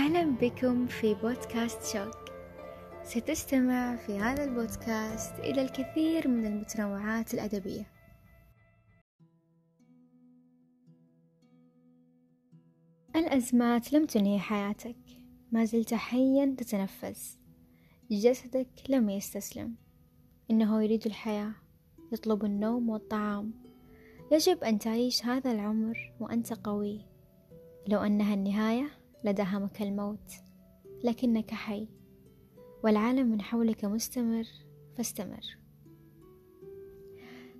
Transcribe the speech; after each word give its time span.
أهلا 0.00 0.24
بكم 0.24 0.86
في 0.86 1.14
بودكاست 1.14 1.96
شوق 1.96 2.16
ستستمع 3.02 3.96
في 3.96 4.18
هذا 4.18 4.44
البودكاست 4.44 5.38
إلى 5.38 5.62
الكثير 5.62 6.28
من 6.28 6.46
المتنوعات 6.46 7.34
الأدبية. 7.34 7.86
الأزمات 13.16 13.92
لم 13.92 14.06
تنهي 14.06 14.38
حياتك. 14.38 14.96
ما 15.52 15.64
زلت 15.64 15.94
حيا 15.94 16.54
تتنفس. 16.58 17.38
جسدك 18.10 18.68
لم 18.88 19.10
يستسلم. 19.10 19.74
إنه 20.50 20.82
يريد 20.82 21.06
الحياة. 21.06 21.52
يطلب 22.12 22.44
النوم 22.44 22.88
والطعام. 22.88 23.54
يجب 24.32 24.64
أن 24.64 24.78
تعيش 24.78 25.24
هذا 25.24 25.52
العمر 25.52 26.12
وأنت 26.20 26.52
قوي. 26.52 27.06
لو 27.88 28.00
أنها 28.00 28.34
النهاية 28.34 28.99
لدهمك 29.24 29.82
الموت 29.82 30.32
لكنك 31.04 31.50
حي 31.50 31.88
والعالم 32.84 33.26
من 33.26 33.40
حولك 33.42 33.84
مستمر 33.84 34.44
فاستمر. 34.96 35.58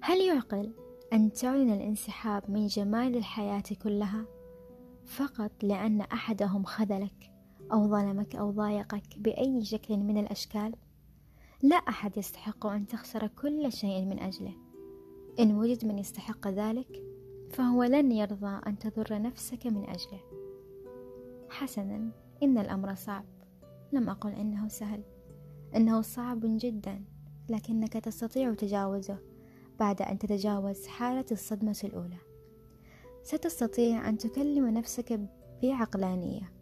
هل 0.03 0.21
يعقل 0.21 0.73
أن 1.13 1.33
تعلن 1.33 1.73
الانسحاب 1.73 2.51
من 2.51 2.67
جمال 2.67 3.17
الحياة 3.17 3.63
كلها 3.83 4.25
فقط 5.07 5.53
لأن 5.63 6.01
أحدهم 6.01 6.65
خذلك 6.65 7.33
أو 7.73 7.89
ظلمك 7.89 8.37
أو 8.37 8.51
ضايقك 8.51 9.19
بأي 9.19 9.65
شكل 9.65 9.97
من 9.97 10.19
الأشكال؟ 10.19 10.75
لا 11.63 11.77
أحد 11.77 12.17
يستحق 12.17 12.67
أن 12.67 12.87
تخسر 12.87 13.27
كل 13.27 13.73
شيء 13.73 14.05
من 14.05 14.19
أجله. 14.19 14.55
إن 15.41 15.55
وجد 15.55 15.85
من 15.85 15.99
يستحق 15.99 16.49
ذلك 16.49 17.03
فهو 17.51 17.83
لن 17.83 18.13
يرضى 18.13 18.61
أن 18.67 18.79
تضر 18.79 19.23
نفسك 19.23 19.67
من 19.67 19.85
أجله. 19.85 20.30
حسنا 21.51 22.11
إن 22.43 22.59
الأمر 22.59 22.95
صعب. 22.95 23.25
لم 23.93 24.09
أقل 24.11 24.31
إنه 24.31 24.69
سهل. 24.69 25.03
إنه 25.77 26.03
صعب 26.03 26.41
جدا 26.43 27.05
لكنك 27.49 27.93
تستطيع 27.93 28.55
تجاوزه 28.55 29.19
بعد 29.81 30.03
أن 30.03 30.19
تتجاوز 30.19 30.87
حالة 30.87 31.25
الصدمة 31.33 31.81
الأولى. 31.85 32.19
ستستطيع 33.23 34.09
أن 34.09 34.19
تكلم 34.19 34.67
نفسك 34.67 35.21
بعقلانية 35.63 36.53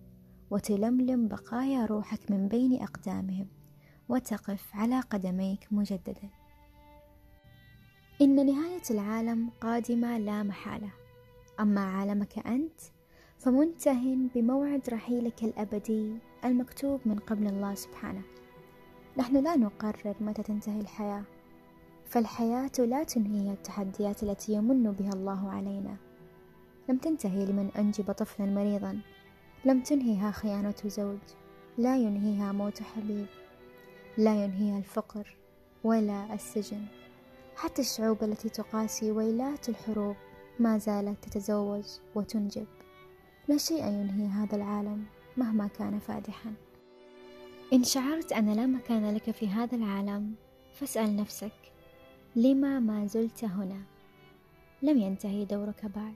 وتلملم 0.50 1.28
بقايا 1.28 1.86
روحك 1.86 2.30
من 2.30 2.48
بين 2.48 2.82
أقدامهم 2.82 3.48
وتقف 4.08 4.70
على 4.74 5.00
قدميك 5.00 5.68
مجددا. 5.70 6.30
إن 8.20 8.46
نهاية 8.46 8.82
العالم 8.90 9.50
قادمة 9.60 10.18
لا 10.18 10.42
محالة. 10.42 10.90
أما 11.60 11.80
عالمك 11.80 12.46
أنت 12.46 12.80
فمنته 13.38 14.16
بموعد 14.34 14.82
رحيلك 14.88 15.44
الأبدي 15.44 16.16
المكتوب 16.44 17.00
من 17.06 17.18
قبل 17.18 17.46
الله 17.46 17.74
سبحانه. 17.74 18.22
نحن 19.16 19.36
لا 19.36 19.56
نقرر 19.56 20.14
متى 20.20 20.42
تنتهي 20.42 20.80
الحياة 20.80 21.22
فالحياة 22.04 22.70
لا 22.78 23.04
تنهي 23.04 23.52
التحديات 23.52 24.22
التي 24.22 24.52
يمن 24.52 24.92
بها 24.92 25.12
الله 25.12 25.50
علينا. 25.50 25.96
لم 26.88 26.96
تنتهي 26.96 27.46
لمن 27.46 27.70
أنجب 27.78 28.12
طفلا 28.12 28.46
مريضا 28.46 29.00
لم 29.64 29.80
تنهيها 29.80 30.30
خيانة 30.30 30.74
زوج 30.84 31.18
لا 31.78 31.96
ينهيها 31.96 32.52
موت 32.52 32.82
حبيب 32.82 33.26
لا 34.16 34.44
ينهيها 34.44 34.78
الفقر 34.78 35.36
ولا 35.84 36.34
السجن. 36.34 36.84
حتى 37.56 37.82
الشعوب 37.82 38.22
التي 38.22 38.48
تقاسي 38.48 39.12
ويلات 39.12 39.68
الحروب 39.68 40.16
ما 40.58 40.78
زالت 40.78 41.24
تتزوج 41.24 41.84
وتنجب. 42.14 42.66
لا 43.48 43.56
شيء 43.56 43.84
ينهي 43.86 44.26
هذا 44.26 44.56
العالم 44.56 45.04
مهما 45.36 45.66
كان 45.66 45.98
فادحا. 45.98 46.52
إن 47.72 47.84
شعرت 47.84 48.32
أن 48.32 48.52
لا 48.52 48.66
مكان 48.66 49.14
لك 49.14 49.30
في 49.30 49.48
هذا 49.48 49.76
العالم 49.76 50.34
فاسأل 50.74 51.16
نفسك 51.16 51.52
لما 52.36 52.80
ما 52.80 53.06
زلت 53.06 53.44
هنا؟ 53.44 53.82
لم 54.82 54.98
ينتهي 54.98 55.44
دورك 55.44 55.84
بعد. 55.84 56.14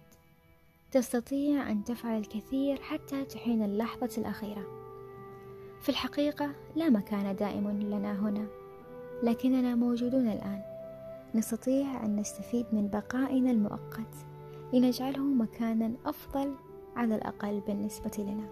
تستطيع 0.91 1.71
أن 1.71 1.85
تفعل 1.85 2.19
الكثير 2.19 2.81
حتى 2.83 3.25
تحين 3.25 3.63
اللحظة 3.63 4.11
الأخيرة. 4.19 4.67
في 5.81 5.89
الحقيقة 5.89 6.55
لا 6.77 6.91
مكان 6.91 7.37
دائم 7.37 7.71
لنا 7.71 8.21
هنا 8.21 8.47
لكننا 9.23 9.75
موجودون 9.75 10.29
الآن. 10.29 10.63
نستطيع 11.35 12.05
أن 12.05 12.17
نستفيد 12.17 12.67
من 12.73 12.89
بقائنا 12.89 13.51
المؤقت 13.51 14.27
لنجعله 14.73 15.23
مكانا 15.23 15.93
أفضل 16.07 16.55
على 16.97 17.15
الأقل 17.15 17.61
بالنسبة 17.61 18.11
لنا. 18.19 18.49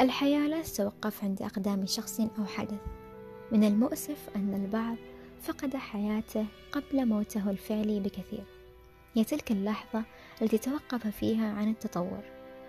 الحياة 0.00 0.48
لا 0.48 0.62
تتوقف 0.62 1.24
عند 1.24 1.42
أقدام 1.42 1.86
شخص 1.86 2.20
أو 2.20 2.44
حدث. 2.44 2.80
من 3.52 3.64
المؤسف 3.64 4.30
أن 4.36 4.54
البعض 4.54 4.96
فقد 5.40 5.76
حياته 5.76 6.46
قبل 6.72 7.06
موته 7.06 7.50
الفعلي 7.50 8.00
بكثير. 8.00 8.44
هي 9.14 9.24
تلك 9.24 9.52
اللحظة 9.52 10.04
التي 10.42 10.58
توقف 10.58 11.06
فيها 11.06 11.52
عن 11.52 11.70
التطور 11.70 12.22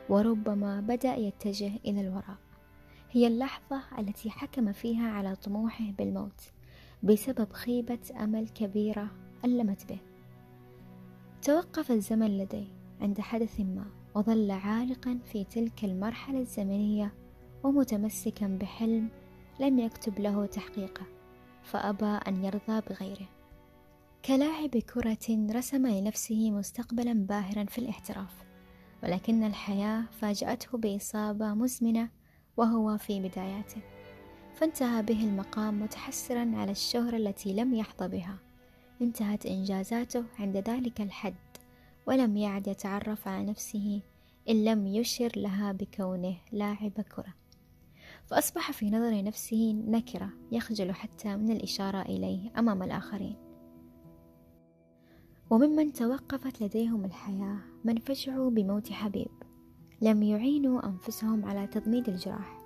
وربما 0.09 0.79
بدأ 0.79 1.16
يتجه 1.16 1.72
إلى 1.85 2.01
الوراء. 2.01 2.38
هي 3.11 3.28
اللحظة 3.28 3.81
التي 4.00 4.29
حكم 4.29 4.72
فيها 4.72 5.11
على 5.11 5.35
طموحه 5.35 5.85
بالموت 5.97 6.41
بسبب 7.03 7.53
خيبة 7.53 8.00
أمل 8.19 8.50
كبيرة 8.50 9.07
ألمت 9.45 9.89
به. 9.89 10.00
توقف 11.41 11.91
الزمن 11.91 12.38
لديه 12.38 12.67
عند 13.01 13.22
حدث 13.22 13.59
ما. 13.59 13.85
وظل 14.15 14.51
عالقا 14.51 15.19
في 15.31 15.43
تلك 15.43 15.83
المرحلة 15.83 16.39
الزمنية 16.39 17.13
ومتمسكا 17.63 18.47
بحلم 18.61 19.09
لم 19.59 19.79
يكتب 19.79 20.19
له 20.19 20.45
تحقيقه 20.45 21.05
فأبى 21.63 22.05
أن 22.05 22.45
يرضى 22.45 22.81
بغيره. 22.89 23.29
كلاعب 24.25 24.69
كرة 24.69 25.47
رسم 25.51 25.87
لنفسه 25.87 26.51
مستقبلا 26.51 27.13
باهرا 27.13 27.65
في 27.65 27.77
الاحتراف 27.77 28.43
ولكن 29.03 29.43
الحياة 29.43 30.03
فاجأته 30.21 30.77
بإصابة 30.77 31.53
مزمنة 31.53 32.09
وهو 32.57 32.97
في 32.97 33.19
بداياته. 33.19 33.81
فانتهى 34.53 35.03
به 35.03 35.23
المقام 35.23 35.81
متحسرا 35.81 36.51
على 36.55 36.71
الشهرة 36.71 37.17
التي 37.17 37.53
لم 37.53 37.73
يحظى 37.73 38.07
بها. 38.07 38.37
انتهت 39.01 39.45
إنجازاته 39.45 40.23
عند 40.39 40.57
ذلك 40.57 41.01
الحد. 41.01 41.44
ولم 42.07 42.38
يعد 42.38 42.67
يتعرف 42.67 43.27
على 43.27 43.45
نفسه 43.45 44.01
إن 44.49 44.66
لم 44.66 44.88
يشر 44.88 45.31
لها 45.35 45.71
بكونه 45.71 46.38
لاعب 46.51 46.91
كرة. 46.91 47.33
فأصبح 48.25 48.71
في 48.71 48.89
نظر 48.89 49.23
نفسه 49.23 49.73
نكرة 49.73 50.29
يخجل 50.51 50.91
حتى 50.91 51.35
من 51.35 51.51
الإشارة 51.51 52.01
إليه 52.01 52.51
أمام 52.59 52.83
الآخرين. 52.83 53.35
وممن 55.49 55.93
توقفت 55.93 56.63
لديهم 56.63 57.05
الحياة 57.05 57.57
من 57.83 57.97
فجعوا 57.97 58.49
بموت 58.49 58.91
حبيب. 58.91 59.31
لم 60.01 60.23
يعينوا 60.23 60.85
أنفسهم 60.85 61.45
على 61.45 61.67
تضميد 61.67 62.09
الجراح 62.09 62.61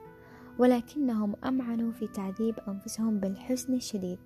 ولكنهم 0.59 1.35
أمعنوا 1.45 1.91
في 1.91 2.07
تعذيب 2.07 2.59
أنفسهم 2.67 3.19
بالحزن 3.19 3.73
الشديد. 3.73 4.19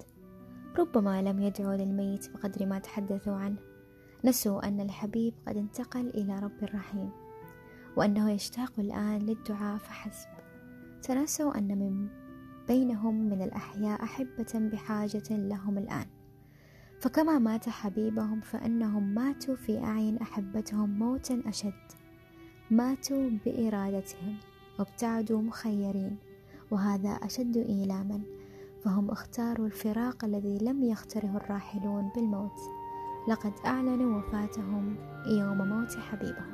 ربما 0.79 1.21
لم 1.21 1.41
يدعوا 1.41 1.75
للميت 1.75 2.29
بقدر 2.31 2.65
ما 2.65 2.79
تحدثوا 2.79 3.33
عنه. 3.33 3.72
نسوا 4.25 4.67
أن 4.67 4.79
الحبيب 4.79 5.33
قد 5.47 5.57
انتقل 5.57 6.09
إلى 6.09 6.39
رب 6.39 6.63
الرحيم 6.63 7.09
وأنه 7.95 8.31
يشتاق 8.31 8.71
الآن 8.79 9.19
للدعاء 9.19 9.77
فحسب. 9.77 10.27
تناسوا 11.01 11.57
أن 11.57 11.67
من 11.67 12.07
بينهم 12.67 13.29
من 13.29 13.41
الأحياء 13.41 14.03
أحبة 14.03 14.53
بحاجة 14.55 15.23
لهم 15.29 15.77
الآن. 15.77 16.05
فكما 16.99 17.39
مات 17.39 17.69
حبيبهم 17.69 18.41
فإنهم 18.41 19.03
ماتوا 19.03 19.55
في 19.55 19.83
أعين 19.83 20.17
أحبتهم 20.17 20.99
موتا 20.99 21.43
أشد. 21.45 21.73
ماتوا 22.71 23.29
بإرادتهم 23.45 24.35
وابتعدوا 24.79 25.41
مخيرين 25.41 26.17
وهذا 26.71 27.09
أشد 27.09 27.57
إيلاما. 27.57 28.21
فهم 28.83 29.11
اختاروا 29.11 29.65
الفراق 29.65 30.25
الذي 30.25 30.57
لم 30.57 30.83
يختره 30.83 31.37
الراحلون 31.37 32.11
بالموت. 32.15 32.82
لقد 33.27 33.53
أعلنوا 33.65 34.19
وفاتهم 34.19 34.95
يوم 35.27 35.57
موت 35.57 35.99
حبيبهم. 35.99 36.53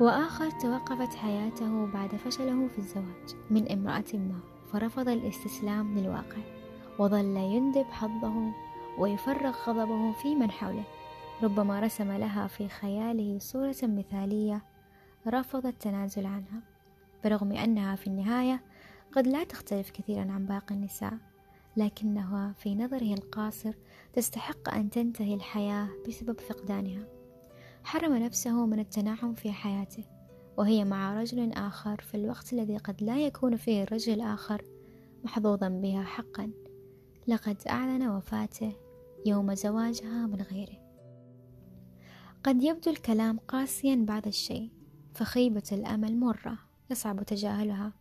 وآخر 0.00 0.50
توقفت 0.50 1.14
حياته 1.14 1.86
بعد 1.86 2.16
فشله 2.16 2.68
في 2.68 2.78
الزواج 2.78 3.36
من 3.50 3.72
امرأة 3.72 4.04
ما 4.14 4.40
فرفض 4.72 5.08
الاستسلام 5.08 5.98
للواقع 5.98 6.38
وظل 6.98 7.36
يندب 7.36 7.86
حظه 7.90 8.52
ويفرغ 8.98 9.56
غضبه 9.66 10.12
في 10.12 10.34
من 10.34 10.50
حوله. 10.50 10.84
ربما 11.42 11.80
رسم 11.80 12.12
لها 12.12 12.46
في 12.46 12.68
خياله 12.68 13.38
صورة 13.38 13.76
مثالية 13.82 14.62
رفض 15.26 15.66
التنازل 15.66 16.26
عنها 16.26 16.60
برغم 17.24 17.52
أنها 17.52 17.96
في 17.96 18.06
النهاية 18.06 18.60
قد 19.12 19.26
لا 19.26 19.44
تختلف 19.44 19.90
كثيرا 19.90 20.32
عن 20.32 20.46
باقي 20.46 20.74
النساء. 20.74 21.18
لكنها 21.76 22.52
في 22.52 22.74
نظره 22.74 23.14
القاصر 23.14 23.74
تستحق 24.12 24.74
أن 24.74 24.90
تنتهي 24.90 25.34
الحياة 25.34 25.88
بسبب 26.08 26.40
فقدانها. 26.40 27.08
حرم 27.84 28.14
نفسه 28.16 28.66
من 28.66 28.78
التنعم 28.78 29.34
في 29.34 29.52
حياته 29.52 30.04
وهي 30.56 30.84
مع 30.84 31.20
رجل 31.20 31.52
آخر 31.52 32.00
في 32.00 32.14
الوقت 32.14 32.52
الذي 32.52 32.76
قد 32.76 33.02
لا 33.02 33.26
يكون 33.26 33.56
فيه 33.56 33.82
الرجل 33.82 34.12
الآخر 34.12 34.64
محظوظا 35.24 35.68
بها 35.68 36.02
حقا. 36.02 36.50
لقد 37.26 37.56
أعلن 37.68 38.08
وفاته 38.08 38.72
يوم 39.26 39.54
زواجها 39.54 40.26
من 40.26 40.42
غيره. 40.42 40.90
قد 42.44 42.62
يبدو 42.62 42.90
الكلام 42.90 43.38
قاسيا 43.38 44.04
بعض 44.08 44.26
الشيء 44.26 44.70
فخيبة 45.14 45.62
الأمل 45.72 46.16
مرة 46.16 46.58
يصعب 46.90 47.22
تجاهلها 47.22 47.92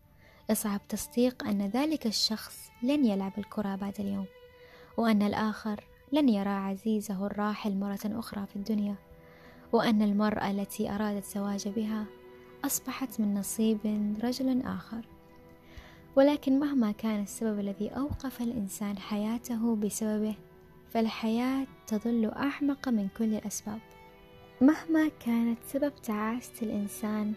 يصعب 0.50 0.82
تصديق 0.90 1.48
أن 1.48 1.62
ذلك 1.62 2.08
الشخص 2.08 2.70
لن 2.84 3.06
يلعب 3.06 3.34
الكرة 3.38 3.76
بعد 3.76 4.00
اليوم 4.00 4.26
وأن 4.98 5.22
الآخر 5.22 5.84
لن 6.12 6.30
يرى 6.30 6.50
عزيزه 6.50 7.26
الراحل 7.26 7.76
مرة 7.76 8.00
أخرى 8.06 8.46
في 8.46 8.56
الدنيا 8.56 8.96
وأن 9.72 10.02
المرأة 10.02 10.52
التي 10.52 10.90
أراد 10.90 11.16
الزواج 11.16 11.68
بها 11.68 12.06
أصبحت 12.66 13.20
من 13.20 13.34
نصيب 13.34 13.80
رجل 14.24 14.62
آخر. 14.62 15.06
ولكن 16.16 16.60
مهما 16.60 16.92
كان 16.92 17.24
السبب 17.24 17.60
الذي 17.60 17.90
أوقف 17.90 18.42
الإنسان 18.42 18.98
حياته 18.98 19.76
بسببه 19.76 20.36
فالحياة 20.90 21.68
تظل 21.88 22.26
أحمق 22.26 22.90
من 22.90 23.08
كل 23.18 23.34
الأسباب. 23.34 23.80
مهما 24.62 25.12
كانت 25.26 25.58
سبب 25.68 25.94
تعاسة 26.04 26.54
الإنسان 26.62 27.34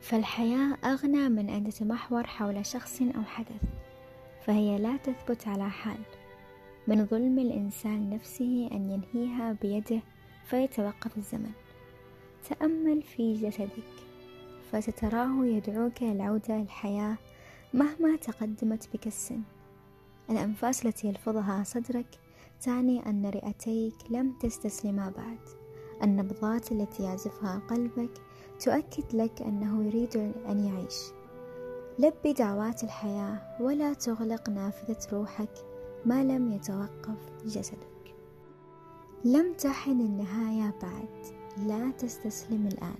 فالحياة 0.00 0.76
أغنى 0.84 1.28
من 1.28 1.50
أن 1.50 1.64
تتمحور 1.64 2.26
حول 2.26 2.66
شخص 2.66 3.02
أو 3.02 3.22
حدث 3.22 3.62
فهي 4.46 4.78
لا 4.78 4.96
تثبت 4.96 5.48
على 5.48 5.70
حال. 5.70 6.00
من 6.86 7.06
ظلم 7.06 7.38
الإنسان 7.38 8.10
نفسه 8.10 8.68
أن 8.72 8.90
ينهيها 8.90 9.52
بيده 9.62 10.00
فيتوقف 10.44 11.16
الزمن. 11.16 11.52
تأمل 12.48 13.02
في 13.02 13.34
جسدك 13.34 14.06
فستراه 14.72 15.46
يدعوك 15.46 16.02
للعودة 16.02 16.56
للحياة 16.56 17.16
مهما 17.74 18.16
تقدمت 18.16 18.88
بك 18.92 19.06
السن. 19.06 19.42
الأنفاس 20.30 20.86
التي 20.86 21.08
يلفظها 21.08 21.62
صدرك 21.64 22.18
تعني 22.60 23.06
أن 23.06 23.26
رئتيك 23.26 23.96
لم 24.10 24.32
تستسلما 24.32 25.12
بعد. 25.16 25.38
النبضات 26.02 26.72
التي 26.72 27.02
يعزفها 27.02 27.62
قلبك 27.70 28.10
تؤكد 28.60 29.14
لك 29.14 29.42
أنه 29.42 29.84
يريد 29.84 30.16
أن 30.48 30.64
يعيش. 30.64 30.98
لبي 31.98 32.32
دعوات 32.32 32.84
الحياة 32.84 33.56
ولا 33.60 33.92
تغلق 33.92 34.48
نافذة 34.48 35.12
روحك 35.12 35.50
ما 36.06 36.24
لم 36.24 36.52
يتوقف 36.52 37.44
جسدك. 37.44 38.14
لم 39.24 39.52
تحن 39.52 39.90
النهاية 39.90 40.74
بعد. 40.82 41.26
لا 41.66 41.90
تستسلم 41.90 42.66
الآن. 42.66 42.98